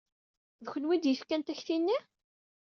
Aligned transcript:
D 0.63 0.65
kenwi 0.71 0.91
ay 0.93 0.99
d-yefkan 0.99 1.41
takti-nni? 1.43 1.97